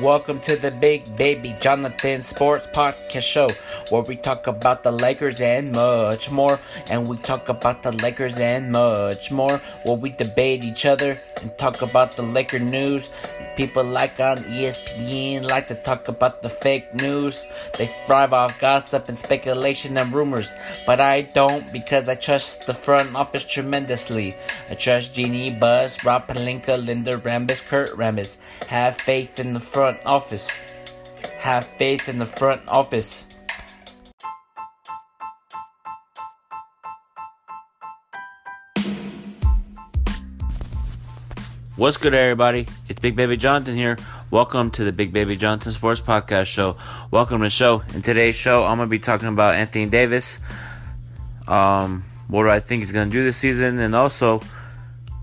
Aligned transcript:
Welcome 0.00 0.40
to 0.40 0.56
the 0.56 0.72
Big 0.72 1.16
Baby 1.16 1.54
Jonathan 1.60 2.20
Sports 2.20 2.66
Podcast 2.66 3.22
Show, 3.22 3.48
where 3.90 4.02
we 4.02 4.16
talk 4.16 4.48
about 4.48 4.82
the 4.82 4.90
Lakers 4.90 5.40
and 5.40 5.70
much 5.70 6.32
more. 6.32 6.58
And 6.90 7.06
we 7.06 7.16
talk 7.16 7.48
about 7.48 7.84
the 7.84 7.92
Lakers 7.92 8.40
and 8.40 8.72
much 8.72 9.30
more, 9.30 9.58
where 9.86 9.96
we 9.96 10.10
debate 10.10 10.64
each 10.64 10.84
other 10.84 11.16
and 11.42 11.56
talk 11.58 11.80
about 11.82 12.10
the 12.10 12.22
Laker 12.22 12.58
news. 12.58 13.12
People 13.56 13.84
like 13.84 14.18
on 14.18 14.38
ESPN 14.38 15.48
like 15.48 15.68
to 15.68 15.76
talk 15.76 16.08
about 16.08 16.42
the 16.42 16.48
fake 16.48 16.92
news. 16.94 17.46
They 17.78 17.86
thrive 17.86 18.32
off 18.32 18.58
gossip 18.60 19.08
and 19.08 19.16
speculation 19.16 19.96
and 19.96 20.12
rumors, 20.12 20.54
but 20.86 21.00
I 21.00 21.22
don't 21.22 21.72
because 21.72 22.08
I 22.08 22.16
trust 22.16 22.66
the 22.66 22.74
front 22.74 23.14
office 23.14 23.44
tremendously. 23.44 24.34
I 24.68 24.74
trust 24.74 25.14
Jeanie 25.14 25.52
Buss, 25.52 26.04
Rob 26.04 26.26
Pelinka, 26.26 26.84
Linda 26.84 27.12
Rambis, 27.12 27.64
Kurt 27.64 27.90
Rambis. 27.90 28.38
Have 28.66 28.96
faith 28.96 29.38
in 29.38 29.52
the 29.52 29.60
front 29.60 29.93
office. 30.04 30.50
Have 31.38 31.64
faith 31.64 32.08
in 32.08 32.18
the 32.18 32.26
front 32.26 32.62
office. 32.68 33.26
What's 41.76 41.96
good, 41.96 42.14
everybody? 42.14 42.66
It's 42.88 43.00
Big 43.00 43.16
Baby 43.16 43.36
Jonathan 43.36 43.74
here. 43.74 43.98
Welcome 44.30 44.70
to 44.70 44.84
the 44.84 44.92
Big 44.92 45.12
Baby 45.12 45.36
Jonathan 45.36 45.72
Sports 45.72 46.00
Podcast 46.00 46.46
Show. 46.46 46.76
Welcome 47.10 47.38
to 47.40 47.46
the 47.46 47.50
show. 47.50 47.82
In 47.92 48.00
today's 48.00 48.36
show, 48.36 48.62
I'm 48.62 48.78
going 48.78 48.88
to 48.88 48.90
be 48.90 49.00
talking 49.00 49.26
about 49.28 49.54
Anthony 49.54 49.86
Davis. 49.86 50.38
Um, 51.48 52.04
what 52.28 52.44
do 52.44 52.50
I 52.50 52.60
think 52.60 52.80
he's 52.80 52.92
going 52.92 53.10
to 53.10 53.12
do 53.12 53.24
this 53.24 53.36
season, 53.36 53.78
and 53.80 53.94
also 53.94 54.40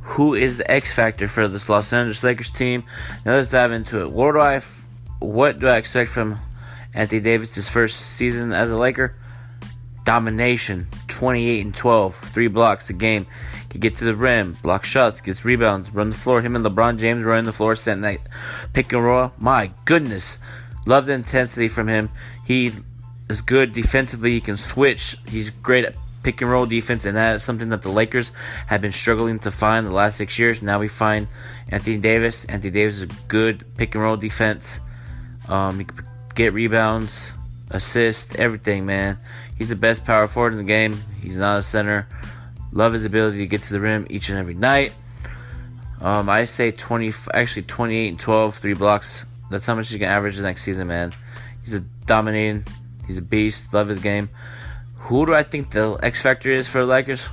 who 0.02 0.34
is 0.34 0.58
the 0.58 0.70
X 0.70 0.94
factor 0.94 1.28
for 1.28 1.48
this 1.48 1.70
Los 1.70 1.94
Angeles 1.94 2.24
Lakers 2.24 2.50
team. 2.50 2.84
Now 3.26 3.34
let's 3.36 3.52
dive 3.52 3.72
into 3.72 4.02
it. 4.02 4.12
What 4.12 4.34
do 4.34 4.40
I, 4.40 4.62
what 5.20 5.60
do 5.60 5.68
I 5.68 5.78
expect 5.78 6.10
from 6.10 6.38
Anthony 6.94 7.22
Davis' 7.22 7.70
first 7.70 8.00
season 8.00 8.52
as 8.52 8.72
a 8.72 8.78
Laker? 8.78 9.16
Domination, 10.04 10.88
28 11.08 11.66
and 11.66 11.76
12, 11.76 12.16
three 12.16 12.48
blocks 12.48 12.90
a 12.90 12.94
game. 12.94 13.28
Can 13.70 13.80
get 13.80 13.96
to 13.98 14.06
the 14.06 14.16
rim, 14.16 14.58
block 14.64 14.84
shots, 14.84 15.22
gets 15.22 15.46
rebounds, 15.46 15.92
run 15.92 16.10
the 16.10 16.16
floor. 16.16 16.42
Him 16.42 16.56
and 16.56 16.66
LeBron 16.66 16.98
James 16.98 17.24
running 17.24 17.46
the 17.46 17.54
floor, 17.54 17.76
setting 17.76 18.02
that 18.02 18.20
pick 18.74 18.92
and 18.92 19.04
roll. 19.04 19.32
My 19.38 19.72
goodness, 19.86 20.40
love 20.88 21.06
the 21.06 21.14
intensity 21.14 21.68
from 21.68 21.88
him. 21.88 22.10
He 22.44 22.74
is 23.30 23.42
good 23.42 23.72
defensively. 23.72 24.32
He 24.32 24.42
can 24.42 24.58
switch. 24.58 25.16
He's 25.26 25.52
great 25.52 25.86
at 25.86 25.96
pick 26.24 26.42
and 26.42 26.50
roll 26.50 26.66
defense, 26.66 27.06
and 27.06 27.18
that 27.18 27.38
is 27.38 27.44
something 27.44 27.70
that 27.70 27.82
the 27.82 27.90
Lakers 27.90 28.32
have 28.68 28.82
been 28.82 28.92
struggling 28.92 29.40
to 29.40 29.52
find 29.52 29.86
the 29.86 29.92
last 29.92 30.18
six 30.18 30.38
years. 30.38 30.62
Now 30.62 30.80
we 30.80 30.88
find 30.88 31.28
Anthony 31.70 31.98
Davis. 31.98 32.46
Anthony 32.46 32.72
Davis 32.72 32.98
is 32.98 33.04
a 33.04 33.10
good 33.28 33.66
pick 33.78 33.96
and 33.96 34.04
roll 34.04 34.18
defense. 34.18 34.80
Um, 35.48 35.80
he 35.80 35.86
can 35.86 36.06
get 36.36 36.54
rebounds, 36.54 37.32
assist, 37.72 38.36
everything, 38.36 38.86
man. 38.86 39.18
He's 39.58 39.70
the 39.70 39.76
best 39.76 40.06
power 40.06 40.28
forward 40.28 40.54
in 40.54 40.58
the 40.58 40.64
game. 40.64 40.96
He's 41.22 41.38
not 41.38 41.60
a 41.60 41.64
center. 41.64 42.08
Love 42.72 42.94
his 42.94 43.04
ability 43.04 43.40
to 43.40 43.48
get 43.48 43.64
to 43.64 43.74
the 43.74 43.80
rim 43.82 44.08
each 44.10 44.30
and 44.30 44.38
every 44.38 44.54
night. 44.54 44.94
Um, 46.00 46.30
I 46.30 46.46
say 46.46 46.72
20, 46.72 47.14
actually 47.34 47.64
28 47.64 48.10
and 48.10 48.20
12, 48.20 48.56
three 48.56 48.74
blocks. 48.74 49.26
That's 49.52 49.66
how 49.66 49.76
much 49.76 49.90
he 49.90 50.00
can 50.00 50.08
average 50.08 50.38
the 50.38 50.44
next 50.44 50.64
season, 50.64 50.88
man. 50.88 51.14
He's 51.64 51.76
a 51.76 51.82
dominating. 52.06 52.66
He's 53.06 53.18
a 53.18 53.22
beast. 53.22 53.74
Love 53.74 53.90
his 53.90 54.00
game. 54.00 54.30
Who 55.12 55.26
do 55.26 55.36
I 55.36 55.44
think 55.44 55.72
the 55.72 56.00
X 56.02 56.22
factor 56.22 56.50
is 56.50 56.70
for 56.70 56.80
the 56.80 56.86
Lakers? 56.86 57.28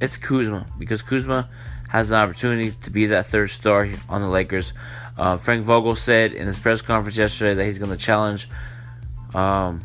It's 0.00 0.16
Kuzma 0.16 0.66
because 0.76 1.02
Kuzma 1.02 1.48
has 1.88 2.10
an 2.10 2.16
opportunity 2.16 2.72
to 2.82 2.90
be 2.90 3.06
that 3.06 3.28
third 3.28 3.50
star 3.50 3.88
on 4.08 4.20
the 4.20 4.26
Lakers. 4.26 4.72
Uh, 5.16 5.36
Frank 5.36 5.64
Vogel 5.64 5.94
said 5.94 6.32
in 6.32 6.48
his 6.48 6.58
press 6.58 6.82
conference 6.82 7.16
yesterday 7.16 7.54
that 7.54 7.64
he's 7.64 7.78
going 7.78 7.92
to 7.92 7.96
challenge 7.96 8.48
um, 9.34 9.84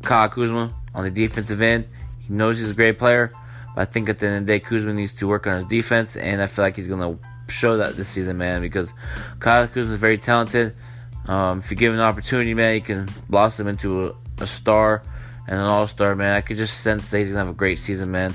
Kyle 0.00 0.30
Kuzma 0.30 0.74
on 0.94 1.04
the 1.04 1.10
defensive 1.10 1.60
end. 1.60 1.86
He 2.20 2.32
knows 2.32 2.56
he's 2.56 2.70
a 2.70 2.74
great 2.74 2.98
player, 2.98 3.30
but 3.74 3.82
I 3.82 3.84
think 3.84 4.08
at 4.08 4.20
the 4.20 4.28
end 4.28 4.36
of 4.36 4.46
the 4.46 4.54
day, 4.54 4.58
Kuzma 4.58 4.94
needs 4.94 5.12
to 5.12 5.28
work 5.28 5.46
on 5.46 5.56
his 5.56 5.66
defense, 5.66 6.16
and 6.16 6.40
I 6.40 6.46
feel 6.46 6.64
like 6.64 6.76
he's 6.76 6.88
going 6.88 7.18
to 7.18 7.52
show 7.52 7.76
that 7.76 7.94
this 7.94 8.08
season, 8.08 8.38
man, 8.38 8.62
because 8.62 8.94
Kyle 9.38 9.68
Kuzma 9.68 9.92
is 9.92 10.00
very 10.00 10.16
talented. 10.16 10.74
Um, 11.26 11.58
if 11.58 11.70
you 11.70 11.76
give 11.76 11.92
him 11.92 11.98
an 11.98 12.06
opportunity, 12.06 12.54
man, 12.54 12.72
he 12.72 12.80
can 12.80 13.06
blossom 13.28 13.68
into 13.68 14.06
a, 14.06 14.14
a 14.38 14.46
star 14.46 15.02
and 15.46 15.58
an 15.58 15.64
all 15.64 15.86
star, 15.86 16.14
man. 16.14 16.34
I 16.34 16.40
could 16.40 16.56
just 16.56 16.80
sense 16.80 17.10
that 17.10 17.18
he's 17.18 17.28
gonna 17.28 17.40
have 17.40 17.48
a 17.48 17.56
great 17.56 17.78
season, 17.78 18.10
man. 18.10 18.34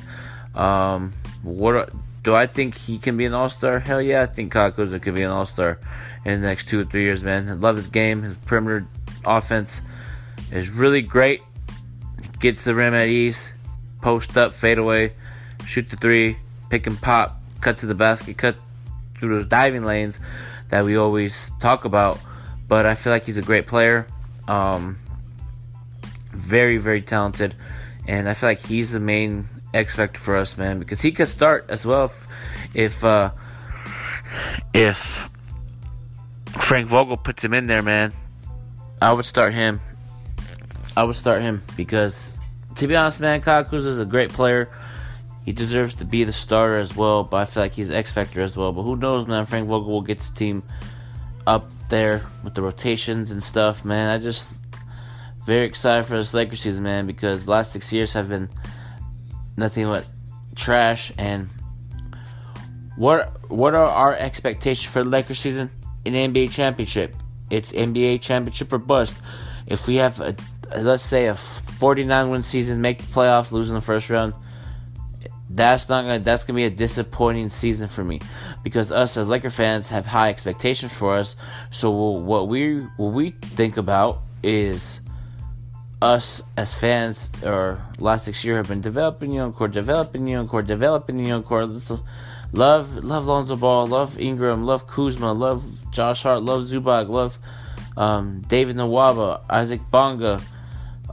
Um, 0.56 1.14
what 1.44 1.90
do 2.24 2.36
I 2.36 2.48
think 2.48 2.76
he 2.76 2.98
can 2.98 3.16
be 3.18 3.26
an 3.26 3.34
all 3.34 3.50
star? 3.50 3.80
Hell 3.80 4.02
yeah, 4.02 4.24
I 4.24 4.26
think 4.26 4.52
Kyle 4.52 4.72
Kuzma 4.72 5.00
could 5.00 5.16
be 5.16 5.24
an 5.24 5.32
all 5.32 5.46
star 5.46 5.80
in 6.26 6.42
the 6.42 6.48
next 6.48 6.68
two 6.68 6.82
or 6.82 6.86
three 6.86 7.04
years, 7.04 7.24
man. 7.24 7.48
I 7.48 7.54
love 7.54 7.76
his 7.76 7.88
game. 7.88 8.24
His 8.24 8.36
perimeter 8.36 8.88
offense 9.26 9.82
is 10.52 10.70
really 10.70 11.02
great. 11.02 11.42
Gets 12.40 12.66
the 12.66 12.76
rim 12.76 12.94
at 12.94 13.08
ease, 13.08 13.54
post 14.02 14.38
up, 14.38 14.54
fade 14.54 14.78
away, 14.78 15.14
shoot 15.66 15.90
the 15.90 15.98
three, 15.98 16.38
pick 16.70 16.86
and 16.86 17.02
pop, 17.02 17.42
cut 17.62 17.78
to 17.80 17.86
the 17.86 17.96
basket, 17.96 18.38
cut 18.38 18.56
through 19.18 19.36
those 19.38 19.46
diving 19.46 19.86
lanes 19.86 20.20
that 20.70 20.84
we 20.84 20.98
always 20.98 21.52
talk 21.60 21.86
about. 21.86 22.20
But 22.68 22.86
I 22.86 22.96
feel 22.96 23.14
like 23.14 23.26
he's 23.26 23.38
a 23.38 23.42
great 23.42 23.68
player. 23.68 24.08
Um, 24.48 24.98
very, 26.48 26.78
very 26.78 27.02
talented. 27.02 27.56
And 28.08 28.30
I 28.30 28.34
feel 28.34 28.50
like 28.50 28.60
he's 28.66 28.92
the 28.92 29.00
main 29.00 29.50
X 29.74 29.96
factor 29.96 30.20
for 30.20 30.38
us, 30.38 30.58
man, 30.58 30.80
because 30.80 31.02
he 31.02 31.12
could 31.12 31.28
start 31.28 31.66
as 31.70 31.86
well 31.86 32.06
if 32.06 32.28
if, 32.74 33.04
uh, 33.04 33.32
if 34.74 35.30
Frank 36.62 36.88
Vogel 36.88 37.18
puts 37.18 37.44
him 37.44 37.54
in 37.54 37.68
there, 37.68 37.82
man. 37.82 38.14
I 39.02 39.14
would 39.14 39.26
start 39.26 39.54
him. 39.54 39.80
I 40.96 41.04
would 41.04 41.16
start 41.16 41.42
him 41.42 41.62
because, 41.76 42.38
to 42.76 42.88
be 42.88 42.96
honest, 42.96 43.20
man, 43.20 43.42
Kyle 43.42 43.64
Kuzma 43.64 43.92
is 43.92 44.00
a 44.00 44.06
great 44.06 44.30
player. 44.30 44.70
He 45.46 45.54
deserves 45.54 45.94
to 45.96 46.06
be 46.06 46.24
the 46.24 46.34
starter 46.34 46.78
as 46.78 46.96
well, 46.96 47.24
but 47.24 47.38
I 47.38 47.46
feel 47.46 47.64
like 47.64 47.74
he's 47.74 47.90
X 47.90 48.12
factor 48.12 48.42
as 48.42 48.58
well. 48.58 48.74
But 48.74 48.84
who 48.84 48.96
knows, 48.96 49.28
man? 49.28 49.46
Frank 49.46 49.68
Vogel 49.68 49.92
will 49.92 50.02
get 50.02 50.18
his 50.18 50.32
team 50.32 50.64
up 51.46 51.70
there 51.90 52.26
with 52.44 52.54
the 52.54 52.62
rotations 52.62 53.32
and 53.32 53.42
stuff, 53.42 53.86
man. 53.86 54.10
I 54.10 54.22
just 54.22 54.50
very 55.48 55.66
excited 55.66 56.06
for 56.06 56.18
this 56.18 56.34
Lakers 56.34 56.60
season, 56.60 56.84
man, 56.84 57.08
because 57.08 57.46
the 57.46 57.52
last 57.52 57.72
six 57.72 57.94
years 57.94 58.12
have 58.12 58.28
been 58.28 58.50
nothing 59.56 59.86
but 59.86 60.06
trash. 60.56 61.14
And 61.18 61.48
what 62.98 63.50
what 63.50 63.74
are 63.74 63.86
our 63.86 64.14
expectations 64.14 64.92
for 64.92 65.04
the 65.06 65.10
Lakers 65.10 65.40
season? 65.40 65.72
An 66.06 66.14
NBA 66.14 66.52
championship. 66.52 67.16
It's 67.50 67.72
NBA 67.72 68.20
championship 68.22 68.74
or 68.74 68.78
bust. 68.78 69.16
If 69.66 69.88
we 69.88 69.96
have 69.96 70.20
a 70.20 70.36
let's 70.76 71.04
say 71.04 71.28
a 71.28 71.36
49 71.36 72.30
win 72.30 72.44
season, 72.44 72.82
make 72.82 72.98
the 72.98 73.06
playoffs, 73.06 73.54
lose 73.54 73.70
in 73.70 73.76
the 73.76 73.82
first 73.82 74.10
round, 74.10 74.34
that's 75.50 75.88
not 75.88 76.02
gonna 76.02 76.20
that's 76.20 76.44
gonna 76.44 76.58
be 76.58 76.66
a 76.66 76.70
disappointing 76.70 77.50
season 77.50 77.88
for 77.88 78.04
me 78.04 78.20
because 78.64 78.92
us 78.92 79.16
as 79.16 79.30
Laker 79.30 79.50
fans 79.50 79.88
have 79.88 80.06
high 80.08 80.28
expectations 80.28 80.92
for 80.92 81.16
us. 81.16 81.38
So 81.72 81.90
what 81.90 82.50
we 82.50 82.80
what 82.98 83.14
we 83.14 83.30
think 83.30 83.78
about 83.78 84.24
is 84.44 85.00
us 86.02 86.44
as 86.56 86.76
fans 86.76 87.30
or 87.44 87.82
last 87.98 88.26
six 88.26 88.44
years 88.44 88.58
have 88.58 88.68
been 88.68 88.82
developing 88.82 89.32
young 89.32 89.54
core, 89.54 89.68
developing 89.68 90.28
young 90.28 90.48
core, 90.48 90.62
developing 90.62 91.26
young 91.26 91.44
core. 91.44 91.66
Love, 92.54 93.04
love 93.04 93.26
Lonzo 93.26 93.56
Ball, 93.56 93.88
love 93.88 94.18
Ingram, 94.20 94.64
love 94.64 94.88
Kuzma, 94.88 95.34
love 95.34 95.66
Josh 95.92 96.24
Hart, 96.24 96.44
love 96.44 96.64
Zubac, 96.64 97.10
love 97.10 97.38
um, 97.98 98.42
David 98.48 98.78
Nwaba, 98.78 99.42
Isaac 99.50 99.82
Bonga, 99.92 100.40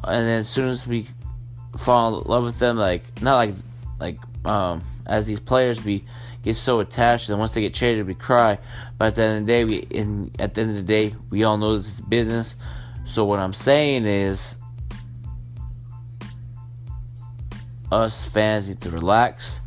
and 0.05 0.26
then 0.26 0.41
as 0.41 0.49
soon 0.49 0.69
as 0.69 0.87
we 0.87 1.09
fall 1.76 2.20
in 2.20 2.29
love 2.29 2.44
with 2.44 2.59
them, 2.59 2.76
like 2.76 3.20
not 3.23 3.37
like 3.37 3.55
like 3.99 4.19
um, 4.47 4.82
as 5.06 5.26
these 5.26 5.41
players, 5.41 5.82
we 5.85 6.05
get 6.43 6.56
so 6.56 6.81
attached, 6.81 7.31
and 7.31 7.38
once 7.38 7.53
they 7.53 7.62
get 7.62 7.75
traded, 7.75 8.06
we 8.06 8.14
cry. 8.14 8.59
But 8.99 9.09
at 9.09 9.14
the 9.17 9.23
end 9.23 9.38
of 9.41 9.47
the 9.47 9.53
day, 9.53 9.64
we 9.64 9.76
in 9.76 10.31
at 10.38 10.55
the 10.55 10.61
end 10.61 10.70
of 10.70 10.76
the 10.76 10.82
day, 10.82 11.14
we 11.31 11.43
all 11.43 11.56
know 11.56 11.76
this 11.76 11.94
is 11.94 12.00
business. 12.00 12.55
So 13.06 13.25
what 13.25 13.41
I'm 13.41 13.55
saying 13.55 14.06
is 14.06 14.56
us 17.94 18.25
fans 18.25 18.69
need 18.69 18.81
to 18.82 18.91
relax. 18.91 19.61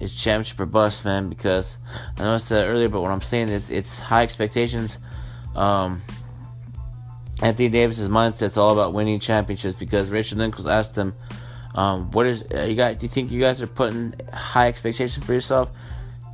It's 0.00 0.14
championship 0.14 0.60
or 0.60 0.66
bust, 0.66 1.04
man. 1.04 1.28
Because 1.28 1.76
I 2.16 2.22
know 2.22 2.34
I 2.34 2.38
said 2.38 2.66
earlier, 2.66 2.88
but 2.88 3.00
what 3.00 3.10
I'm 3.10 3.22
saying 3.22 3.48
is 3.48 3.70
it's 3.70 3.98
high 3.98 4.22
expectations. 4.22 4.98
Um, 5.54 6.02
Anthony 7.40 7.68
Davis's 7.68 8.08
mindset's 8.08 8.56
all 8.56 8.72
about 8.72 8.92
winning 8.92 9.20
championships 9.20 9.76
because 9.76 10.10
Richard 10.10 10.38
Nichols 10.38 10.66
asked 10.66 10.96
him, 10.96 11.14
um, 11.74 12.10
"What 12.10 12.26
is 12.26 12.44
uh, 12.52 12.64
you 12.64 12.74
guys? 12.74 12.98
Do 12.98 13.06
you 13.06 13.10
think 13.10 13.30
you 13.30 13.40
guys 13.40 13.62
are 13.62 13.66
putting 13.66 14.14
high 14.32 14.68
expectations 14.68 15.24
for 15.24 15.32
yourself? 15.32 15.70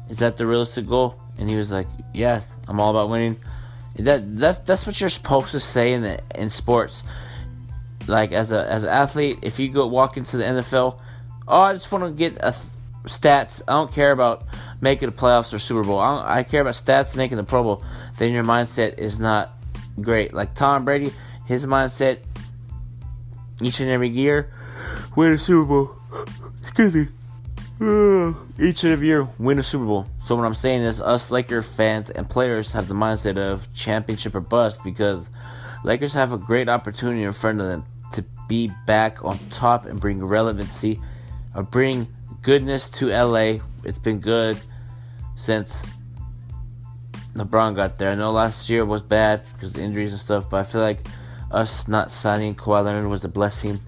Is 0.09 0.19
that 0.19 0.37
the 0.37 0.47
realistic 0.47 0.87
goal?" 0.87 1.21
And 1.39 1.49
he 1.49 1.57
was 1.57 1.71
like, 1.71 1.87
"Yeah, 2.13 2.41
I'm 2.69 2.81
all 2.81 2.91
about 2.91 3.11
winning." 3.11 3.37
That 3.97 4.37
that's 4.37 4.59
that's 4.59 4.87
what 4.87 5.01
you're 5.01 5.11
supposed 5.11 5.53
to 5.53 5.61
say 5.61 5.93
in 5.93 6.03
the 6.03 6.21
in 6.35 6.51
sports 6.51 7.03
like 8.07 8.33
as 8.33 8.53
a 8.53 8.71
as 8.71 8.85
an 8.85 8.91
athlete, 8.91 9.39
if 9.43 9.59
you 9.59 9.69
go 9.71 9.87
walk 9.87 10.17
into 10.17 10.37
the 10.37 10.45
NFL, 10.45 11.01
oh, 11.49 11.61
I 11.61 11.73
just 11.73 11.91
want 11.91 12.05
to 12.05 12.11
get 12.11 12.37
a 12.39 12.55
stats. 13.05 13.63
I 13.69 13.73
don't 13.73 13.93
care 13.93 14.13
about 14.13 14.45
making 14.81 15.11
the 15.11 15.15
playoffs 15.15 15.53
or 15.53 15.59
Super 15.59 15.85
Bowl. 15.85 15.99
I, 15.99 16.39
I 16.39 16.43
care 16.43 16.61
about 16.61 16.75
stats 16.75 17.17
making 17.17 17.37
the 17.37 17.45
Pro 17.45 17.63
Bowl. 17.63 17.85
Then 18.19 18.33
your 18.33 18.45
mindset 18.45 18.99
is 18.99 19.19
not 19.19 19.53
great. 20.01 20.33
Like 20.33 20.55
Tom 20.55 20.85
Brady, 20.85 21.13
his 21.47 21.67
mindset 21.67 22.19
each 23.63 23.81
and 23.81 23.91
every 23.91 24.09
year 24.09 24.53
win 25.17 25.33
a 25.33 25.39
Super 25.39 25.65
Bowl. 25.65 25.97
Excuse 26.63 26.95
me. 26.95 27.09
Uh, 27.81 28.33
each 28.59 28.85
and 28.85 28.93
every 28.93 29.09
year 29.09 29.29
win 29.39 29.59
a 29.59 29.63
Super 29.63 29.85
Bowl. 29.85 30.07
So 30.25 30.37
what 30.37 30.45
I'm 30.45 30.55
saying 30.55 30.83
is, 30.83 31.01
us 31.01 31.31
Laker 31.31 31.63
fans 31.63 32.09
and 32.11 32.29
players 32.29 32.73
have 32.73 32.89
the 32.89 32.95
mindset 32.95 33.37
of 33.37 33.73
championship 33.75 34.35
or 34.35 34.41
bust 34.41 34.83
because 34.85 35.29
Lakers 35.83 36.15
have 36.15 36.33
a 36.33 36.39
great 36.39 36.69
opportunity 36.69 37.25
in 37.25 37.33
front 37.33 37.61
of 37.61 37.67
them 37.67 37.85
be 38.49 38.71
back 38.87 39.25
on 39.25 39.39
top 39.51 39.87
and 39.87 40.01
bring 40.01 40.25
relevancy 40.25 41.01
or 41.55 41.63
bring 41.63 42.09
goodness 42.43 42.91
to 42.91 43.09
LA. 43.09 43.59
It's 43.85 43.99
been 43.99 44.21
good 44.21 44.61
since 45.37 45.85
LeBron 47.35 47.75
got 47.75 47.99
there. 47.99 48.13
I 48.13 48.15
know 48.15 48.33
last 48.33 48.71
year 48.71 48.85
was 48.85 49.03
bad 49.03 49.45
because 49.55 49.77
injuries 49.77 50.13
and 50.13 50.21
stuff, 50.21 50.49
but 50.49 50.59
I 50.59 50.63
feel 50.63 50.81
like 50.81 51.01
us 51.51 51.89
not 51.89 52.13
signing 52.13 52.55
Kawhi 52.55 52.85
Leonard 52.85 53.07
was 53.07 53.25
a 53.25 53.29
blessing 53.29 53.81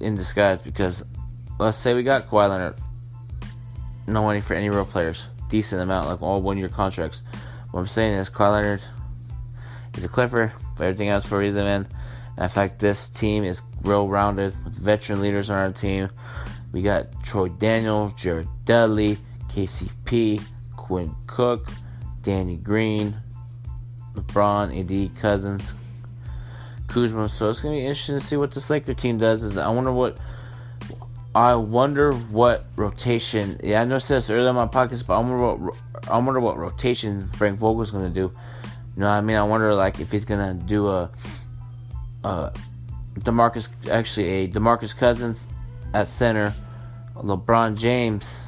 in 0.00 0.14
disguise 0.14 0.60
because 0.62 1.02
let's 1.58 1.76
say 1.76 1.94
we 1.94 2.02
got 2.02 2.28
Kawhi 2.28 2.48
Leonard, 2.48 2.76
no 4.06 4.22
money 4.22 4.40
for 4.40 4.54
any 4.54 4.70
real 4.70 4.84
players, 4.84 5.24
decent 5.48 5.80
amount, 5.80 6.08
like 6.08 6.22
all 6.22 6.42
one 6.42 6.58
year 6.58 6.68
contracts. 6.68 7.22
What 7.70 7.80
I'm 7.80 7.86
saying 7.86 8.14
is 8.14 8.28
Kawhi 8.28 8.52
Leonard 8.52 8.82
is 9.96 10.04
a 10.04 10.08
Clipper, 10.08 10.52
but 10.76 10.84
everything 10.84 11.08
else 11.08 11.26
for 11.26 11.36
a 11.36 11.38
reason, 11.38 11.64
man. 11.64 11.88
In 12.38 12.48
fact, 12.48 12.78
this 12.78 13.08
team 13.08 13.42
is 13.42 13.62
real 13.82 14.08
rounded 14.08 14.54
with 14.64 14.74
veteran 14.74 15.20
leaders 15.20 15.50
on 15.50 15.58
our 15.58 15.72
team. 15.72 16.08
We 16.72 16.82
got 16.82 17.24
Troy 17.24 17.48
Daniels, 17.48 18.12
Jared 18.14 18.48
Dudley, 18.64 19.18
KCP, 19.48 20.42
Quinn 20.76 21.14
Cook, 21.26 21.68
Danny 22.22 22.56
Green, 22.56 23.16
LeBron, 24.14 24.78
AD 24.78 25.16
Cousins, 25.16 25.72
Kuzma. 26.86 27.28
So 27.28 27.50
it's 27.50 27.60
gonna 27.60 27.74
be 27.74 27.80
interesting 27.80 28.18
to 28.18 28.24
see 28.24 28.36
what 28.36 28.52
this 28.52 28.70
Laker 28.70 28.94
team 28.94 29.18
does. 29.18 29.42
Is 29.42 29.56
I 29.56 29.68
wonder 29.68 29.92
what 29.92 30.18
I 31.34 31.54
wonder 31.54 32.12
what 32.12 32.66
rotation. 32.76 33.60
Yeah, 33.62 33.82
I 33.82 33.98
said 33.98 34.18
this 34.18 34.30
earlier 34.30 34.48
in 34.48 34.56
my 34.56 34.66
podcast, 34.66 35.06
but 35.06 35.14
I 35.14 35.18
wonder 35.18 35.38
what 35.38 35.76
I 36.10 36.18
wonder 36.18 36.40
what 36.40 36.56
rotation 36.56 37.28
Frank 37.28 37.58
Vogel's 37.58 37.90
gonna 37.90 38.10
do. 38.10 38.20
You 38.20 39.02
know 39.02 39.06
what 39.06 39.12
I 39.14 39.20
mean? 39.20 39.36
I 39.36 39.42
wonder 39.42 39.74
like 39.74 40.00
if 40.00 40.12
he's 40.12 40.24
gonna 40.24 40.54
do 40.54 40.88
a, 40.88 41.10
a 42.24 42.52
Demarcus 43.18 43.68
actually 43.90 44.28
a 44.28 44.48
Demarcus 44.48 44.96
Cousins 44.96 45.46
at 45.94 46.08
center, 46.08 46.54
LeBron 47.14 47.76
James 47.76 48.46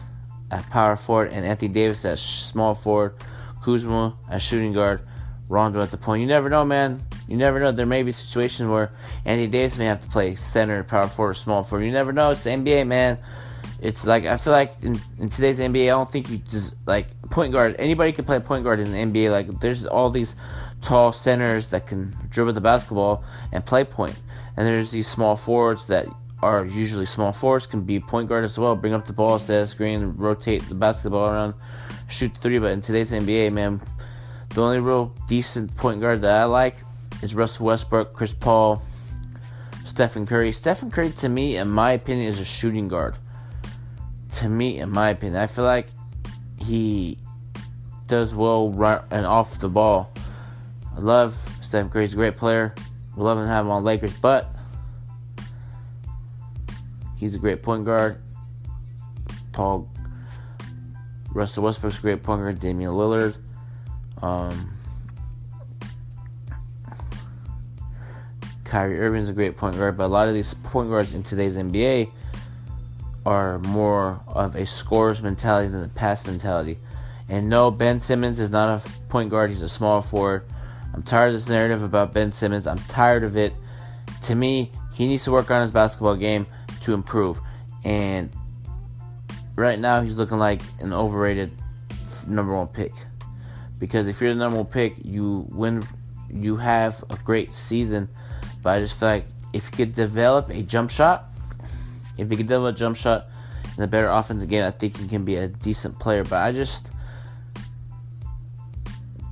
at 0.50 0.69
power 0.70 0.96
forward, 0.96 1.32
and 1.32 1.44
Anthony 1.44 1.69
Davis 1.69 2.05
at 2.05 2.19
small 2.19 2.75
forward, 2.75 3.14
Kuzma 3.62 4.17
at 4.28 4.43
shooting 4.43 4.72
guard, 4.72 5.00
Rondo 5.49 5.81
at 5.81 5.90
the 5.90 5.96
point. 5.96 6.22
You 6.22 6.28
never 6.28 6.49
know, 6.49 6.64
man. 6.64 7.00
You 7.28 7.37
never 7.37 7.61
know. 7.61 7.72
There 7.72 7.87
may 7.87 8.02
be 8.02 8.12
situations 8.12 8.69
where 8.69 8.93
Anthony 9.25 9.46
Davis 9.46 9.78
may 9.78 9.87
have 9.87 10.00
to 10.00 10.08
play 10.08 10.34
center, 10.34 10.82
power 10.84 11.08
forward, 11.08 11.31
or 11.31 11.34
small 11.34 11.62
forward. 11.62 11.84
You 11.84 11.93
never 11.93 12.12
know. 12.12 12.31
It's 12.31 12.43
the 12.43 12.50
NBA, 12.50 12.87
man. 12.87 13.19
It's 13.80 14.04
like 14.04 14.26
I 14.26 14.36
feel 14.36 14.52
like 14.52 14.74
in, 14.82 15.00
in 15.18 15.30
today's 15.30 15.58
NBA, 15.58 15.84
I 15.84 15.90
don't 15.90 16.10
think 16.10 16.28
you 16.28 16.38
just 16.38 16.74
like 16.86 17.08
point 17.30 17.52
guard. 17.52 17.76
Anybody 17.78 18.12
can 18.12 18.26
play 18.26 18.38
point 18.38 18.62
guard 18.62 18.78
in 18.78 18.92
the 18.92 18.98
NBA. 18.98 19.30
Like 19.30 19.60
there's 19.60 19.86
all 19.86 20.10
these 20.10 20.36
tall 20.82 21.12
centers 21.12 21.68
that 21.68 21.86
can 21.86 22.14
dribble 22.28 22.52
the 22.52 22.60
basketball 22.60 23.24
and 23.52 23.64
play 23.64 23.84
point, 23.84 24.18
and 24.56 24.66
there's 24.66 24.90
these 24.90 25.08
small 25.08 25.34
forwards 25.34 25.86
that 25.86 26.06
are 26.42 26.64
usually 26.66 27.06
small 27.06 27.32
forwards 27.32 27.66
can 27.66 27.82
be 27.82 28.00
point 28.00 28.28
guard 28.28 28.44
as 28.44 28.58
well. 28.58 28.76
Bring 28.76 28.92
up 28.92 29.06
the 29.06 29.14
ball, 29.14 29.38
set 29.38 29.62
a 29.62 29.66
screen, 29.66 30.14
rotate 30.16 30.68
the 30.68 30.74
basketball 30.74 31.28
around, 31.28 31.54
shoot 32.08 32.36
three. 32.36 32.58
But 32.58 32.72
in 32.72 32.82
today's 32.82 33.12
NBA, 33.12 33.52
man, 33.52 33.80
the 34.50 34.62
only 34.62 34.80
real 34.80 35.14
decent 35.26 35.74
point 35.76 36.02
guard 36.02 36.20
that 36.20 36.32
I 36.32 36.44
like 36.44 36.76
is 37.22 37.34
Russell 37.34 37.66
Westbrook, 37.66 38.12
Chris 38.12 38.34
Paul, 38.34 38.82
Stephen 39.86 40.26
Curry. 40.26 40.52
Stephen 40.52 40.90
Curry, 40.90 41.12
to 41.12 41.28
me, 41.30 41.56
in 41.56 41.70
my 41.70 41.92
opinion, 41.92 42.28
is 42.28 42.40
a 42.40 42.44
shooting 42.44 42.86
guard. 42.86 43.16
To 44.32 44.48
me, 44.48 44.78
in 44.78 44.90
my 44.90 45.10
opinion, 45.10 45.40
I 45.40 45.46
feel 45.46 45.64
like 45.64 45.88
he 46.58 47.18
does 48.06 48.34
well 48.34 48.70
right 48.70 49.00
and 49.10 49.26
off 49.26 49.58
the 49.58 49.68
ball. 49.68 50.12
I 50.96 51.00
love 51.00 51.36
Steph 51.60 51.90
Curry. 51.90 52.04
He's 52.04 52.14
a 52.14 52.16
great 52.16 52.36
player. 52.36 52.74
We 53.16 53.22
love 53.22 53.38
him 53.38 53.44
to 53.44 53.48
have 53.48 53.66
him 53.66 53.70
on 53.70 53.84
Lakers, 53.84 54.16
but 54.16 54.48
he's 57.16 57.34
a 57.34 57.38
great 57.38 57.62
point 57.62 57.84
guard. 57.84 58.20
Paul 59.52 59.88
Russell 61.32 61.64
Westbrook's 61.64 61.98
a 61.98 62.02
great 62.02 62.22
point 62.22 62.42
guard. 62.42 62.60
Damian 62.60 62.92
Lillard. 62.92 63.36
Um, 64.22 64.74
Kyrie 68.64 69.00
Irving's 69.00 69.28
a 69.28 69.32
great 69.32 69.56
point 69.56 69.76
guard, 69.76 69.96
but 69.96 70.04
a 70.04 70.08
lot 70.08 70.28
of 70.28 70.34
these 70.34 70.54
point 70.54 70.90
guards 70.90 71.14
in 71.14 71.22
today's 71.22 71.56
NBA 71.56 72.10
are 73.30 73.58
more 73.60 74.20
of 74.26 74.56
a 74.56 74.66
scorer's 74.66 75.22
mentality 75.22 75.68
than 75.68 75.84
a 75.84 75.88
pass 75.88 76.26
mentality. 76.26 76.78
And 77.28 77.48
no, 77.48 77.70
Ben 77.70 78.00
Simmons 78.00 78.40
is 78.40 78.50
not 78.50 78.80
a 78.80 78.90
point 79.08 79.30
guard, 79.30 79.50
he's 79.50 79.62
a 79.62 79.68
small 79.68 80.02
forward. 80.02 80.44
I'm 80.92 81.02
tired 81.02 81.28
of 81.28 81.34
this 81.34 81.48
narrative 81.48 81.82
about 81.82 82.12
Ben 82.12 82.32
Simmons. 82.32 82.66
I'm 82.66 82.78
tired 82.78 83.22
of 83.22 83.36
it. 83.36 83.54
To 84.22 84.34
me, 84.34 84.72
he 84.92 85.06
needs 85.06 85.24
to 85.24 85.30
work 85.30 85.50
on 85.50 85.62
his 85.62 85.70
basketball 85.70 86.16
game 86.16 86.46
to 86.80 86.94
improve. 86.94 87.40
And 87.84 88.30
right 89.54 89.78
now, 89.78 90.02
he's 90.02 90.16
looking 90.16 90.38
like 90.38 90.62
an 90.80 90.92
overrated 90.92 91.52
number 92.26 92.56
one 92.56 92.66
pick. 92.66 92.92
Because 93.78 94.08
if 94.08 94.20
you're 94.20 94.34
the 94.34 94.38
number 94.38 94.56
one 94.56 94.66
pick, 94.66 94.96
you 95.04 95.46
win, 95.50 95.84
you 96.28 96.56
have 96.56 97.04
a 97.08 97.16
great 97.16 97.52
season 97.52 98.08
but 98.62 98.76
I 98.76 98.80
just 98.80 98.98
feel 98.98 99.08
like 99.08 99.26
if 99.52 99.66
he 99.68 99.76
could 99.76 99.94
develop 99.94 100.50
a 100.50 100.62
jump 100.62 100.90
shot, 100.90 101.29
if 102.20 102.31
he 102.31 102.37
can 102.37 102.47
develop 102.47 102.75
a 102.75 102.78
jump 102.78 102.97
shot 102.97 103.26
and 103.75 103.85
a 103.85 103.87
better 103.87 104.09
offense 104.09 104.42
again, 104.42 104.64
I 104.64 104.71
think 104.71 104.97
he 104.97 105.09
can 105.09 105.25
be 105.25 105.37
a 105.37 105.49
decent 105.49 105.99
player. 105.99 106.23
But 106.23 106.42
I 106.42 106.52
just 106.52 106.90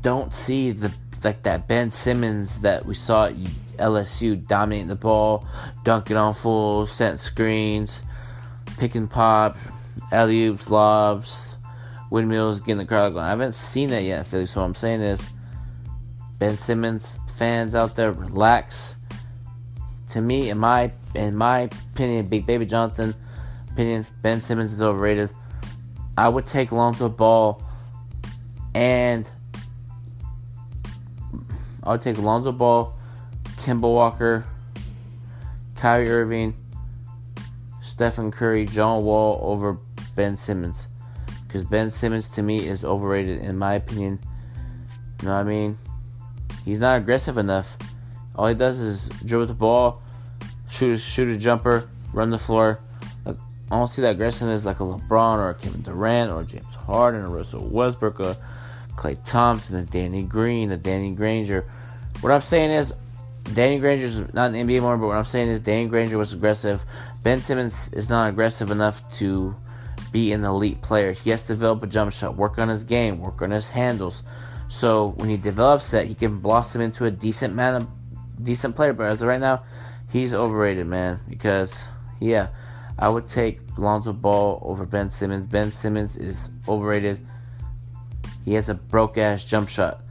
don't 0.03 0.33
see 0.33 0.73
the 0.73 0.93
like 1.25 1.43
that 1.43 1.67
Ben 1.67 1.91
Simmons 1.91 2.61
that 2.61 2.87
we 2.87 2.95
saw 2.95 3.27
at 3.27 3.35
LSU 3.77 4.47
dominating 4.47 4.87
the 4.87 4.95
ball, 4.95 5.47
dunking 5.83 6.17
on 6.17 6.33
fools, 6.33 6.93
setting 6.93 7.19
screens, 7.19 8.03
picking 8.79 9.09
pop, 9.09 9.59
alley 10.13 10.47
oops, 10.47 10.71
lobs, 10.71 11.59
windmills, 12.11 12.61
getting 12.61 12.79
the 12.79 12.85
crowd 12.85 13.15
going. 13.15 13.25
I 13.25 13.31
haven't 13.31 13.55
seen 13.55 13.91
that 13.91 14.05
yet 14.05 14.27
Philly. 14.27 14.47
So 14.47 14.61
what 14.61 14.67
I'm 14.67 14.75
saying 14.75 15.01
is, 15.01 15.29
Ben 16.39 16.57
Simmons 16.57 17.19
fans 17.37 17.75
out 17.75 17.97
there, 17.97 18.13
relax 18.13 18.97
to 20.11 20.21
me, 20.21 20.51
in 20.51 20.59
my 20.59 20.93
in 21.15 21.37
my 21.37 21.69
opinion, 21.93 22.27
Big 22.27 22.47
Baby 22.47 22.67
Jonathan 22.67 23.15
opinion, 23.79 24.05
Ben 24.23 24.41
Simmons 24.41 24.73
is 24.73 24.83
overrated. 24.83 25.31
I 26.17 26.29
would 26.29 26.47
take 26.47 26.73
Lonzo 26.73 27.09
Ball 27.09 27.63
and 28.75 29.31
I 31.85 31.93
would 31.93 32.01
take 32.01 32.19
Lonzo 32.19 32.51
Ball, 32.51 32.99
Kemba 33.59 33.83
Walker, 33.83 34.45
Kyrie 35.77 36.11
Irving, 36.11 36.55
Stephen 37.83 38.33
Curry, 38.33 38.65
John 38.65 39.05
Wall 39.05 39.39
over 39.43 39.79
Ben 40.17 40.37
Simmons. 40.37 40.89
Because 41.47 41.65
Ben 41.65 41.89
Simmons 41.89 42.29
to 42.31 42.43
me 42.43 42.67
is 42.67 42.85
overrated 42.85 43.41
in 43.41 43.57
my 43.57 43.75
opinion. 43.75 44.19
You 45.23 45.29
know 45.29 45.35
what 45.35 45.41
I 45.41 45.45
mean? 45.45 45.79
He's 46.65 46.81
not 46.81 46.99
aggressive 46.99 47.39
enough. 47.39 47.79
All 48.39 48.47
he 48.47 48.55
does 48.55 48.79
is 48.79 49.09
dribble 49.25 49.47
the 49.47 49.55
ball, 49.55 50.01
shoot 50.71 50.93
a, 50.93 50.99
shoot 50.99 51.29
a 51.29 51.37
jumper, 51.37 51.91
run 52.13 52.31
the 52.31 52.39
floor. 52.39 52.81
Like, 53.25 53.37
I 53.69 53.75
don't 53.75 53.89
see 53.89 54.03
that 54.03 54.13
aggressiveness 54.13 54.65
like 54.65 54.79
a 54.79 54.85
LeBron 54.85 55.39
or 55.39 55.51
a 55.51 55.55
Kevin 55.57 55.83
Durant 55.83 56.31
or 56.31 56.45
James 56.45 56.73
Harden 56.77 57.23
or 57.23 57.31
Russell 57.31 57.67
Westbrook 57.67 58.21
or 58.21 58.37
Klay 58.95 59.19
Thompson, 59.27 59.75
a 59.75 59.83
Danny 59.83 60.23
Green, 60.23 60.71
a 60.71 60.77
Danny 60.77 61.11
Granger. 61.11 61.69
What 62.21 62.31
I'm 62.31 62.41
saying 62.41 62.71
is, 62.71 62.95
Danny 63.55 63.81
Granger 63.81 64.07
is 64.07 64.33
not 64.33 64.47
in 64.47 64.53
the 64.53 64.59
NBA 64.61 64.77
anymore, 64.77 64.97
but 64.99 65.09
what 65.09 65.17
I'm 65.17 65.25
saying 65.25 65.49
is 65.49 65.59
Danny 65.59 65.89
Granger 65.89 66.17
was 66.17 66.33
aggressive. 66.33 66.85
Ben 67.25 67.43
Simmons 67.43 67.93
is 67.93 68.09
not 68.09 68.31
aggressive 68.31 68.71
enough 68.71 69.03
to 69.17 69.57
be 70.13 70.33
an 70.33 70.45
elite 70.45 70.81
player. 70.81 71.11
He 71.11 71.31
has 71.31 71.43
to 71.47 71.55
develop 71.55 71.83
a 71.83 71.89
jump 71.89 72.13
shot, 72.13 72.37
work 72.37 72.57
on 72.59 72.69
his 72.69 72.85
game, 72.85 73.19
work 73.19 73.43
on 73.43 73.51
his 73.51 73.69
handles. 73.69 74.23
So 74.69 75.09
when 75.17 75.29
he 75.29 75.37
develops 75.37 75.91
that, 75.91 76.07
he 76.07 76.15
can 76.15 76.39
blossom 76.39 76.83
into 76.83 77.05
a 77.05 77.11
decent 77.11 77.57
man, 77.57 77.89
decent 78.43 78.77
player. 78.77 78.93
But 78.93 79.13
as 79.13 79.23
of 79.23 79.29
right 79.29 79.41
now, 79.41 79.63
he's 80.11 80.35
overrated, 80.35 80.87
man. 80.87 81.21
Because 81.29 81.89
yeah, 82.21 82.49
I 82.99 83.09
would 83.09 83.27
take 83.27 83.61
Lonzo 83.79 84.13
Ball 84.13 84.61
over 84.63 84.85
Ben 84.85 85.11
Simmons. 85.11 85.47
Ben 85.47 85.71
Simmons 85.71 86.17
is 86.17 86.51
overrated. 86.67 87.25
He 88.45 88.55
has 88.55 88.69
a 88.69 88.75
broke 88.75 89.19
ass 89.19 89.45
jump 89.45 89.69
shot. 89.69 90.03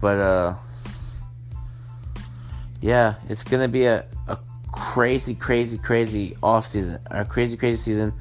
But 0.00 0.18
uh 0.18 0.54
yeah, 2.80 3.14
it's 3.28 3.44
gonna 3.44 3.68
be 3.68 3.86
a, 3.86 4.04
a 4.28 4.38
crazy, 4.70 5.34
crazy, 5.34 5.78
crazy 5.78 6.36
off 6.42 6.66
season, 6.66 7.00
a 7.10 7.24
crazy, 7.24 7.56
crazy 7.56 7.76
season. 7.76 8.12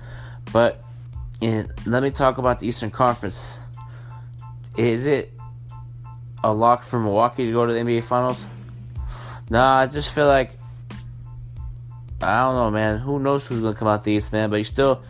But 0.52 0.84
in, 1.42 1.72
let 1.86 2.02
me 2.02 2.10
talk 2.10 2.38
about 2.38 2.60
the 2.60 2.68
Eastern 2.68 2.90
Conference. 2.90 3.60
Is 4.78 5.08
it 5.08 5.34
a 6.44 6.54
lock 6.54 6.84
for 6.84 7.00
Milwaukee 7.00 7.46
to 7.46 7.52
go 7.52 7.66
to 7.66 7.74
the 7.74 7.80
NBA 7.80 8.04
Finals? 8.04 8.46
Nah, 9.50 9.80
I 9.80 9.88
just 9.88 10.14
feel 10.14 10.28
like 10.28 10.52
I 12.22 12.42
don't 12.42 12.56
know, 12.56 12.72
man. 12.72 12.98
Who 12.98 13.20
knows 13.20 13.46
who's 13.46 13.62
gonna 13.62 13.76
come 13.76 13.88
out 13.88 14.04
the 14.04 14.12
East, 14.12 14.32
man? 14.34 14.50
But 14.50 14.58
you 14.58 14.64
still, 14.64 15.04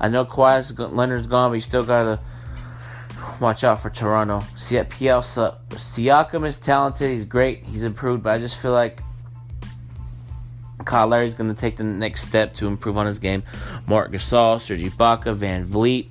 I 0.00 0.08
know 0.08 0.24
Kawhi 0.24 0.92
Leonard's 0.92 1.26
gone, 1.26 1.50
but 1.50 1.54
you 1.54 1.60
still 1.60 1.84
gotta 1.84 2.20
watch 3.40 3.64
out 3.64 3.80
for 3.80 3.90
Toronto. 3.90 4.42
See, 4.56 4.78
at 4.78 4.90
PL 4.90 5.22
Siakam 5.22 6.46
is 6.46 6.58
talented. 6.58 7.10
He's 7.10 7.24
great. 7.24 7.64
He's 7.64 7.84
improved, 7.84 8.22
but 8.22 8.34
I 8.34 8.38
just 8.38 8.56
feel 8.56 8.72
like 8.72 9.02
Kyle 10.84 11.08
Lowry's 11.08 11.34
going 11.34 11.52
to 11.52 11.58
take 11.58 11.76
the 11.76 11.84
next 11.84 12.28
step 12.28 12.54
to 12.54 12.66
improve 12.66 12.98
on 12.98 13.06
his 13.06 13.18
game. 13.18 13.42
Marc 13.86 14.12
Gasol, 14.12 14.60
Serge 14.60 14.82
Ibaka, 14.82 15.36
VanVleet. 15.36 16.08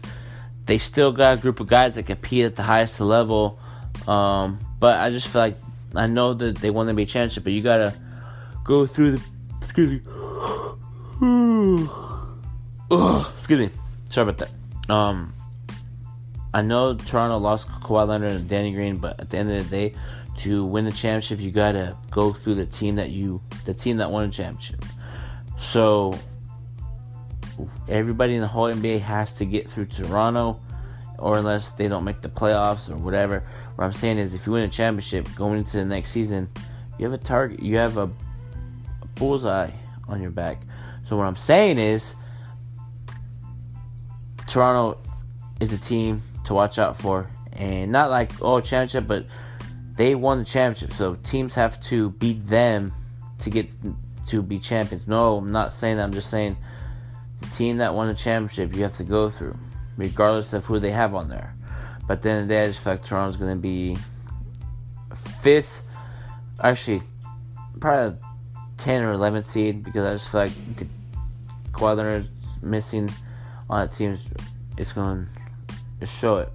They 0.65 0.77
still 0.77 1.11
got 1.11 1.37
a 1.37 1.41
group 1.41 1.59
of 1.59 1.67
guys 1.67 1.95
that 1.95 2.05
compete 2.05 2.45
at 2.45 2.55
the 2.55 2.63
highest 2.63 2.99
level. 2.99 3.59
Um, 4.07 4.59
but 4.79 4.99
I 4.99 5.09
just 5.09 5.27
feel 5.27 5.41
like 5.41 5.57
I 5.95 6.07
know 6.07 6.33
that 6.33 6.57
they 6.57 6.69
want 6.69 6.89
to 6.89 6.93
be 6.93 7.03
a 7.03 7.05
championship, 7.05 7.43
but 7.43 7.53
you 7.53 7.61
gotta 7.61 7.95
go 8.63 8.85
through 8.85 9.11
the. 9.11 9.23
Excuse 9.61 9.91
me. 9.91 10.01
excuse 13.37 13.59
me. 13.59 13.69
Sorry 14.09 14.29
about 14.29 14.37
that. 14.39 14.93
Um, 14.93 15.33
I 16.53 16.61
know 16.61 16.95
Toronto 16.95 17.37
lost 17.37 17.67
Kawhi 17.67 18.07
Leonard 18.07 18.33
and 18.33 18.47
Danny 18.47 18.73
Green, 18.73 18.97
but 18.97 19.19
at 19.19 19.29
the 19.29 19.37
end 19.37 19.51
of 19.51 19.69
the 19.69 19.75
day, 19.75 19.95
to 20.37 20.65
win 20.65 20.85
the 20.85 20.91
championship, 20.91 21.39
you 21.39 21.51
gotta 21.51 21.97
go 22.11 22.33
through 22.33 22.55
the 22.55 22.65
team 22.65 22.95
that 22.95 23.09
you, 23.09 23.41
the 23.65 23.73
team 23.73 23.97
that 23.97 24.11
won 24.11 24.27
the 24.27 24.33
championship. 24.33 24.83
So 25.57 26.17
everybody 27.87 28.35
in 28.35 28.41
the 28.41 28.47
whole 28.47 28.71
NBA 28.71 29.01
has 29.01 29.37
to 29.37 29.45
get 29.45 29.69
through 29.69 29.85
Toronto, 29.85 30.59
or 31.19 31.37
unless 31.37 31.73
they 31.73 31.87
don't 31.87 32.03
make 32.03 32.21
the 32.21 32.29
playoffs 32.29 32.89
or 32.89 32.97
whatever. 32.97 33.43
What 33.75 33.85
I'm 33.85 33.93
saying 33.93 34.17
is, 34.17 34.33
if 34.33 34.45
you 34.45 34.53
win 34.53 34.63
a 34.63 34.69
championship 34.69 35.27
going 35.35 35.59
into 35.59 35.77
the 35.77 35.85
next 35.85 36.09
season, 36.09 36.49
you 36.97 37.05
have 37.05 37.13
a 37.13 37.17
target, 37.17 37.61
you 37.61 37.77
have 37.77 37.97
a, 37.97 38.03
a 38.03 39.07
bullseye 39.15 39.71
on 40.07 40.21
your 40.21 40.31
back. 40.31 40.61
So 41.05 41.17
what 41.17 41.25
I'm 41.25 41.35
saying 41.35 41.79
is, 41.79 42.15
Toronto 44.47 44.99
is 45.59 45.73
a 45.73 45.77
team 45.77 46.21
to 46.45 46.53
watch 46.53 46.77
out 46.77 46.97
for. 46.97 47.29
And 47.53 47.91
not 47.91 48.09
like, 48.09 48.31
oh, 48.41 48.59
championship, 48.59 49.07
but 49.07 49.27
they 49.95 50.15
won 50.15 50.39
the 50.39 50.45
championship. 50.45 50.91
So 50.93 51.15
teams 51.15 51.55
have 51.55 51.79
to 51.81 52.11
beat 52.11 52.45
them 52.47 52.91
to 53.39 53.49
get 53.49 53.71
to 54.27 54.41
be 54.41 54.59
champions. 54.59 55.07
No, 55.07 55.37
I'm 55.37 55.51
not 55.51 55.73
saying 55.73 55.97
that. 55.97 56.03
I'm 56.03 56.13
just 56.13 56.29
saying 56.29 56.57
the 57.41 57.47
team 57.47 57.77
that 57.77 57.93
won 57.93 58.07
the 58.07 58.13
championship, 58.13 58.75
you 58.75 58.83
have 58.83 58.95
to 58.95 59.03
go 59.03 59.29
through, 59.29 59.57
regardless 59.97 60.53
of 60.53 60.65
who 60.65 60.79
they 60.79 60.91
have 60.91 61.15
on 61.15 61.29
there. 61.29 61.55
But 62.07 62.21
then 62.21 62.47
the 62.47 62.53
day, 62.53 62.63
I 62.63 62.67
just 62.67 62.83
feel 62.83 62.93
like 62.93 63.03
Toronto's 63.03 63.37
going 63.37 63.55
to 63.55 63.61
be 63.61 63.97
fifth, 65.41 65.83
actually, 66.61 67.01
probably 67.79 68.17
10 68.77 69.03
or 69.03 69.15
11th 69.15 69.45
seed 69.45 69.83
because 69.83 70.05
I 70.05 70.13
just 70.13 70.29
feel 70.29 70.41
like 70.41 70.75
the 70.75 70.87
Kawhi 71.71 71.95
Leonard's 71.95 72.29
missing 72.61 73.09
on 73.69 73.87
that 73.87 73.95
team. 73.95 74.17
It's 74.77 74.93
going 74.93 75.27
to 75.99 76.05
show 76.05 76.37
it. 76.37 76.49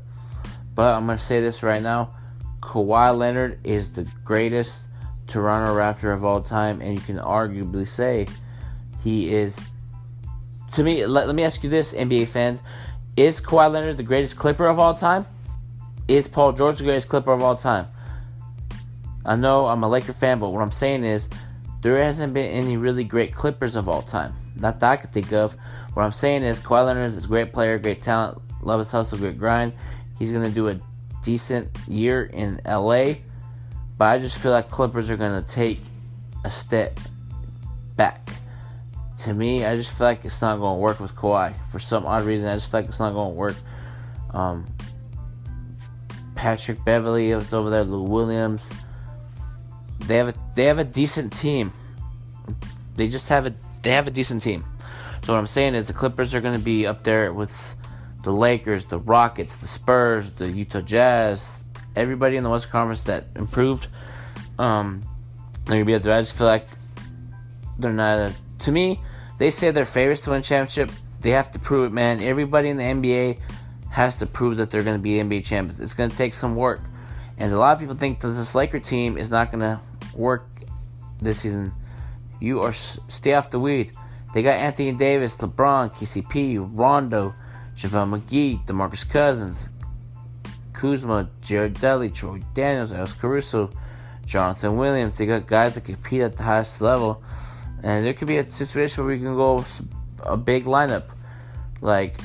But 0.74 0.94
I'm 0.94 1.06
going 1.06 1.18
to 1.18 1.24
say 1.24 1.40
this 1.40 1.62
right 1.62 1.82
now 1.82 2.14
Kawhi 2.60 3.16
Leonard 3.16 3.60
is 3.64 3.92
the 3.92 4.06
greatest 4.24 4.88
Toronto 5.26 5.74
Raptor 5.74 6.12
of 6.12 6.24
all 6.24 6.42
time, 6.42 6.80
and 6.80 6.94
you 6.94 7.00
can 7.00 7.18
arguably 7.18 7.86
say 7.86 8.26
he 9.02 9.32
is. 9.32 9.58
To 10.72 10.82
me, 10.82 11.06
let, 11.06 11.26
let 11.26 11.34
me 11.34 11.44
ask 11.44 11.64
you 11.64 11.70
this, 11.70 11.94
NBA 11.94 12.28
fans. 12.28 12.62
Is 13.18 13.40
Kawhi 13.40 13.72
Leonard 13.72 13.96
the 13.96 14.04
greatest 14.04 14.36
Clipper 14.36 14.68
of 14.68 14.78
all 14.78 14.94
time? 14.94 15.26
Is 16.06 16.28
Paul 16.28 16.52
George 16.52 16.78
the 16.78 16.84
greatest 16.84 17.08
Clipper 17.08 17.32
of 17.32 17.42
all 17.42 17.56
time? 17.56 17.88
I 19.26 19.34
know 19.34 19.66
I'm 19.66 19.82
a 19.82 19.88
Laker 19.88 20.12
fan, 20.12 20.38
but 20.38 20.50
what 20.50 20.62
I'm 20.62 20.70
saying 20.70 21.02
is 21.02 21.28
there 21.80 22.00
hasn't 22.00 22.32
been 22.32 22.48
any 22.48 22.76
really 22.76 23.02
great 23.02 23.34
Clippers 23.34 23.74
of 23.74 23.88
all 23.88 24.02
time. 24.02 24.34
Not 24.54 24.78
that 24.78 24.90
I 24.92 24.96
could 24.98 25.10
think 25.10 25.32
of. 25.32 25.56
What 25.94 26.04
I'm 26.04 26.12
saying 26.12 26.44
is 26.44 26.60
Kawhi 26.60 26.86
Leonard 26.86 27.12
is 27.14 27.24
a 27.24 27.26
great 27.26 27.52
player, 27.52 27.76
great 27.80 28.00
talent, 28.00 28.40
Love 28.62 28.78
his 28.78 28.92
hustle, 28.92 29.18
great 29.18 29.36
grind. 29.36 29.72
He's 30.20 30.30
going 30.30 30.44
to 30.44 30.54
do 30.54 30.68
a 30.68 30.78
decent 31.24 31.76
year 31.88 32.26
in 32.26 32.60
LA, 32.64 33.14
but 33.96 34.04
I 34.04 34.20
just 34.20 34.38
feel 34.38 34.52
like 34.52 34.70
Clippers 34.70 35.10
are 35.10 35.16
going 35.16 35.42
to 35.42 35.48
take 35.48 35.80
a 36.44 36.50
step. 36.50 37.00
To 39.18 39.34
me, 39.34 39.64
I 39.64 39.76
just 39.76 39.96
feel 39.96 40.06
like 40.06 40.24
it's 40.24 40.40
not 40.40 40.58
going 40.58 40.76
to 40.76 40.80
work 40.80 41.00
with 41.00 41.14
Kawhi 41.14 41.52
for 41.66 41.78
some 41.78 42.06
odd 42.06 42.24
reason. 42.24 42.48
I 42.48 42.54
just 42.54 42.70
feel 42.70 42.80
like 42.80 42.88
it's 42.88 43.00
not 43.00 43.12
going 43.12 43.32
to 43.32 43.36
work. 43.36 43.56
Um, 44.30 44.66
Patrick 46.36 46.84
Beverley 46.84 47.32
is 47.32 47.52
over 47.52 47.68
there. 47.68 47.82
Lou 47.82 48.04
Williams. 48.04 48.72
They 50.00 50.16
have 50.16 50.28
a 50.28 50.34
they 50.54 50.66
have 50.66 50.78
a 50.78 50.84
decent 50.84 51.32
team. 51.32 51.72
They 52.94 53.08
just 53.08 53.28
have 53.28 53.46
a 53.46 53.54
they 53.82 53.90
have 53.90 54.06
a 54.06 54.12
decent 54.12 54.42
team. 54.42 54.64
So 55.24 55.32
what 55.32 55.38
I'm 55.40 55.48
saying 55.48 55.74
is 55.74 55.88
the 55.88 55.92
Clippers 55.92 56.32
are 56.34 56.40
going 56.40 56.54
to 56.54 56.64
be 56.64 56.86
up 56.86 57.02
there 57.02 57.32
with 57.32 57.76
the 58.22 58.32
Lakers, 58.32 58.86
the 58.86 58.98
Rockets, 58.98 59.58
the 59.58 59.66
Spurs, 59.66 60.32
the 60.34 60.50
Utah 60.50 60.80
Jazz, 60.80 61.60
everybody 61.96 62.36
in 62.36 62.44
the 62.44 62.50
West 62.50 62.70
Conference 62.70 63.02
that 63.04 63.26
improved. 63.34 63.88
Um, 64.58 65.02
they're 65.64 65.76
gonna 65.76 65.84
be 65.84 65.94
up 65.94 66.02
there. 66.02 66.16
I 66.16 66.20
just 66.20 66.36
feel 66.36 66.46
like 66.46 66.66
they're 67.78 67.92
not. 67.92 68.18
A, 68.18 68.34
to 68.60 68.72
me, 68.72 69.00
they 69.38 69.50
say 69.50 69.70
they're 69.70 69.84
favorites 69.84 70.22
to 70.24 70.30
win 70.30 70.42
championship. 70.42 70.90
They 71.20 71.30
have 71.30 71.50
to 71.52 71.58
prove 71.58 71.90
it, 71.90 71.94
man. 71.94 72.20
Everybody 72.20 72.68
in 72.68 72.76
the 72.76 72.82
NBA 72.82 73.38
has 73.90 74.16
to 74.20 74.26
prove 74.26 74.58
that 74.58 74.70
they're 74.70 74.82
going 74.82 74.96
to 74.96 75.02
be 75.02 75.14
NBA 75.14 75.44
champions. 75.44 75.80
It's 75.80 75.94
going 75.94 76.10
to 76.10 76.16
take 76.16 76.34
some 76.34 76.56
work, 76.56 76.80
and 77.36 77.52
a 77.52 77.58
lot 77.58 77.74
of 77.74 77.80
people 77.80 77.96
think 77.96 78.20
that 78.20 78.28
this 78.28 78.54
Laker 78.54 78.80
team 78.80 79.16
is 79.18 79.30
not 79.30 79.50
going 79.50 79.60
to 79.60 79.80
work 80.14 80.46
this 81.20 81.40
season. 81.40 81.72
You 82.40 82.60
are 82.60 82.72
stay 82.72 83.34
off 83.34 83.50
the 83.50 83.58
weed. 83.58 83.92
They 84.34 84.42
got 84.42 84.56
Anthony 84.56 84.92
Davis, 84.92 85.36
LeBron, 85.38 85.94
KCP, 85.94 86.70
Rondo. 86.72 87.34
JaVale 87.78 88.20
McGee, 88.20 88.66
DeMarcus 88.66 89.08
Cousins, 89.08 89.68
Kuzma, 90.72 91.30
Jared 91.40 91.74
Dudley, 91.80 92.10
Troy 92.10 92.42
Daniels, 92.52 92.92
Alex 92.92 93.12
Caruso, 93.12 93.70
Jonathan 94.26 94.76
Williams. 94.76 95.16
They 95.16 95.26
got 95.26 95.46
guys 95.46 95.76
that 95.76 95.84
compete 95.84 96.22
at 96.22 96.36
the 96.36 96.42
highest 96.42 96.80
level. 96.80 97.22
And 97.82 98.04
there 98.04 98.12
could 98.14 98.28
be 98.28 98.38
a 98.38 98.44
situation 98.44 99.04
where 99.04 99.14
we 99.14 99.22
can 99.22 99.34
go 99.34 99.64
a 100.22 100.36
big 100.36 100.64
lineup. 100.64 101.04
Like, 101.80 102.20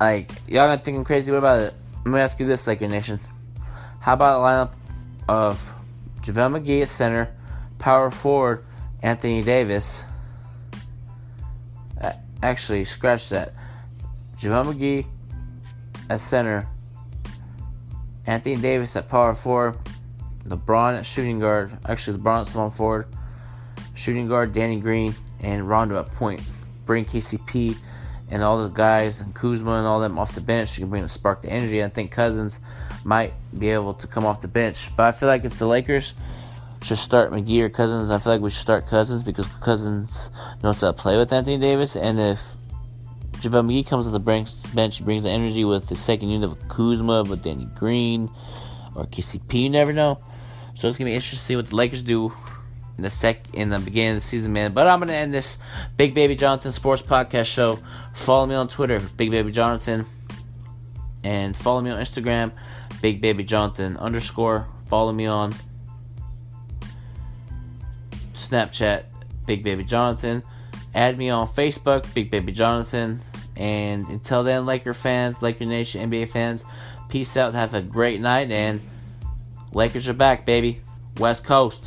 like 0.00 0.32
y'all 0.48 0.76
gonna 0.76 1.04
crazy. 1.04 1.30
What 1.30 1.38
about 1.38 1.62
it? 1.62 1.74
Let 2.04 2.06
me 2.06 2.20
ask 2.20 2.38
you 2.40 2.46
this, 2.46 2.66
Laker 2.66 2.88
Nation. 2.88 3.20
How 4.00 4.14
about 4.14 4.40
a 4.40 4.42
lineup 4.42 4.72
of 5.28 5.74
JaVale 6.22 6.60
McGee 6.60 6.82
at 6.82 6.88
center, 6.88 7.30
power 7.78 8.10
forward, 8.10 8.64
Anthony 9.02 9.42
Davis. 9.42 10.04
Actually, 12.42 12.84
scratch 12.84 13.28
that. 13.30 13.52
JaVale 14.38 14.74
McGee 14.74 15.06
at 16.08 16.20
center, 16.20 16.68
Anthony 18.26 18.56
Davis 18.56 18.94
at 18.94 19.08
power 19.08 19.34
forward, 19.34 19.76
LeBron 20.44 20.98
at 20.98 21.04
shooting 21.04 21.40
guard. 21.40 21.76
Actually, 21.84 22.18
LeBron 22.18 22.42
at 22.42 22.48
small 22.48 22.70
forward, 22.70 23.08
shooting 23.98 24.28
guard 24.28 24.52
Danny 24.52 24.80
Green, 24.80 25.14
and 25.40 25.68
Rondo 25.68 25.98
at 25.98 26.12
point. 26.14 26.40
Bring 26.86 27.04
KCP 27.04 27.76
and 28.30 28.42
all 28.42 28.62
the 28.62 28.68
guys 28.68 29.20
and 29.20 29.34
Kuzma 29.34 29.72
and 29.72 29.86
all 29.86 30.00
them 30.00 30.18
off 30.18 30.34
the 30.34 30.40
bench. 30.40 30.78
You 30.78 30.82
can 30.82 30.90
bring 30.90 31.02
the 31.02 31.08
spark, 31.08 31.42
the 31.42 31.50
energy. 31.50 31.82
I 31.82 31.88
think 31.88 32.12
Cousins 32.12 32.60
might 33.04 33.34
be 33.58 33.70
able 33.70 33.94
to 33.94 34.06
come 34.06 34.24
off 34.24 34.40
the 34.40 34.48
bench, 34.48 34.88
but 34.96 35.04
I 35.04 35.12
feel 35.12 35.28
like 35.28 35.44
if 35.44 35.58
the 35.58 35.66
Lakers 35.66 36.14
should 36.82 36.98
start 36.98 37.32
McGee 37.32 37.60
or 37.62 37.68
Cousins, 37.68 38.10
I 38.10 38.18
feel 38.18 38.32
like 38.32 38.40
we 38.40 38.50
should 38.50 38.60
start 38.60 38.86
Cousins 38.86 39.24
because 39.24 39.46
Cousins 39.60 40.30
knows 40.62 40.80
how 40.80 40.88
to 40.88 40.92
play 40.92 41.18
with 41.18 41.32
Anthony 41.32 41.58
Davis, 41.58 41.96
and 41.96 42.20
if 42.20 42.40
JaVale 43.32 43.66
McGee 43.66 43.86
comes 43.86 44.06
to 44.06 44.12
the 44.12 44.20
bench, 44.20 44.96
he 44.96 45.04
brings 45.04 45.24
the 45.24 45.30
energy 45.30 45.64
with 45.64 45.88
the 45.88 45.96
second 45.96 46.28
unit 46.28 46.50
of 46.50 46.68
Kuzma, 46.68 47.24
with 47.24 47.42
Danny 47.42 47.66
Green, 47.74 48.30
or 48.94 49.06
KCP. 49.06 49.62
You 49.64 49.70
never 49.70 49.92
know. 49.92 50.20
So 50.74 50.86
it's 50.86 50.98
gonna 50.98 51.10
be 51.10 51.14
interesting 51.14 51.38
to 51.38 51.44
see 51.44 51.56
what 51.56 51.68
the 51.68 51.76
Lakers 51.76 52.02
do 52.02 52.32
in 52.98 53.04
the 53.04 53.10
sec 53.10 53.54
in 53.54 53.70
the 53.70 53.78
beginning 53.78 54.16
of 54.16 54.22
the 54.22 54.28
season, 54.28 54.52
man. 54.52 54.74
But 54.74 54.88
I'm 54.88 54.98
gonna 54.98 55.12
end 55.12 55.32
this 55.32 55.56
Big 55.96 56.14
Baby 56.14 56.34
Jonathan 56.34 56.72
Sports 56.72 57.00
Podcast 57.00 57.46
show. 57.46 57.78
Follow 58.12 58.44
me 58.44 58.56
on 58.56 58.68
Twitter, 58.68 59.00
Big 59.16 59.30
Baby 59.30 59.52
Jonathan, 59.52 60.04
and 61.22 61.56
follow 61.56 61.80
me 61.80 61.90
on 61.90 62.00
Instagram, 62.00 62.52
Big 63.00 63.22
Baby 63.22 63.44
Jonathan 63.44 63.96
underscore. 63.96 64.66
Follow 64.86 65.12
me 65.12 65.26
on 65.26 65.54
Snapchat, 68.34 69.04
Big 69.46 69.62
Baby 69.62 69.84
Jonathan. 69.84 70.42
Add 70.94 71.16
me 71.16 71.30
on 71.30 71.46
Facebook, 71.46 72.12
Big 72.14 72.30
Baby 72.30 72.52
Jonathan. 72.52 73.20
And 73.56 74.06
until 74.08 74.42
then, 74.42 74.64
Laker 74.64 74.94
fans, 74.94 75.40
Laker 75.42 75.66
Nation, 75.66 76.10
NBA 76.10 76.30
fans, 76.30 76.64
peace 77.08 77.36
out. 77.36 77.54
Have 77.54 77.74
a 77.74 77.82
great 77.82 78.20
night. 78.20 78.50
And 78.50 78.80
Lakers 79.72 80.08
are 80.08 80.14
back, 80.14 80.44
baby. 80.44 80.80
West 81.18 81.44
Coast. 81.44 81.84